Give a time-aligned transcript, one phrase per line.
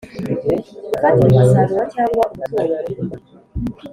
[0.89, 2.75] Gufatira umusaruro cyangwa umutungo